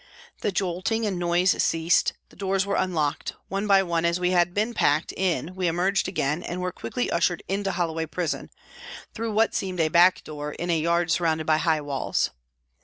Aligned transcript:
The 0.39 0.51
jolting 0.51 1.05
and 1.05 1.19
noise 1.19 1.51
ceased, 1.61 2.13
the 2.29 2.35
doors 2.35 2.65
were 2.65 2.75
unlocked, 2.75 3.35
one 3.49 3.67
by 3.67 3.83
one 3.83 4.03
as 4.03 4.19
we 4.19 4.31
had 4.31 4.51
been 4.51 4.73
packed 4.73 5.11
in 5.11 5.53
we 5.53 5.67
emerged 5.67 6.07
again 6.07 6.41
and 6.41 6.59
were 6.59 6.71
quickly 6.71 7.11
ushered 7.11 7.43
into 7.47 7.71
Holloway 7.73 8.07
Prison, 8.07 8.49
through 9.13 9.33
what 9.33 9.53
seemed 9.53 9.79
a 9.79 9.89
back 9.89 10.23
door 10.23 10.53
in 10.53 10.71
a 10.71 10.79
yard 10.79 11.11
surrounded 11.11 11.45
by 11.45 11.57
high 11.57 11.81
walls. 11.81 12.31